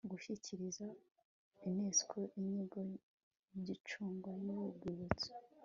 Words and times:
gushyikiriza 0.11 0.85
unesco 1.67 2.19
inyigo 2.39 2.79
y'icungwa 3.65 4.31
ry'urwibutso 4.43 5.29